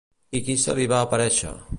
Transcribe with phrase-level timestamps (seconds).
[0.37, 1.53] I qui se li va aparèixer?